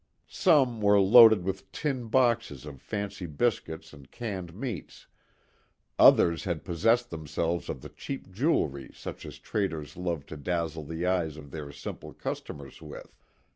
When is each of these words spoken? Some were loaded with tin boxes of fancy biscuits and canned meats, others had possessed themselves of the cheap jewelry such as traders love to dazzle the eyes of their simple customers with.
Some 0.27 0.81
were 0.81 0.99
loaded 0.99 1.43
with 1.43 1.71
tin 1.71 2.07
boxes 2.07 2.65
of 2.65 2.81
fancy 2.81 3.27
biscuits 3.27 3.93
and 3.93 4.09
canned 4.09 4.51
meats, 4.55 5.05
others 5.99 6.43
had 6.43 6.65
possessed 6.65 7.11
themselves 7.11 7.69
of 7.69 7.81
the 7.83 7.89
cheap 7.89 8.31
jewelry 8.31 8.89
such 8.95 9.27
as 9.27 9.37
traders 9.37 9.95
love 9.95 10.25
to 10.25 10.37
dazzle 10.37 10.85
the 10.85 11.05
eyes 11.05 11.37
of 11.37 11.51
their 11.51 11.71
simple 11.71 12.13
customers 12.13 12.81
with. 12.81 13.13